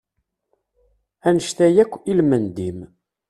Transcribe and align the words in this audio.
Annect-a 1.27 1.67
yark, 1.75 1.93
ilmend-im! 2.11 2.79